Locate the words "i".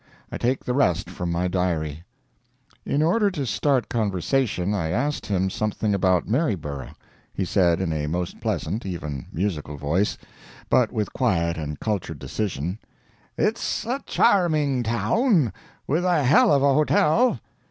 0.31-0.39, 4.73-4.89